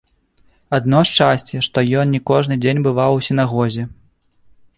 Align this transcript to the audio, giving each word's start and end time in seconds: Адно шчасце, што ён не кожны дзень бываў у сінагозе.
Адно 0.77 1.01
шчасце, 1.09 1.55
што 1.67 1.77
ён 2.05 2.15
не 2.15 2.23
кожны 2.31 2.59
дзень 2.63 2.83
бываў 2.89 3.11
у 3.19 3.23
сінагозе. 3.27 3.83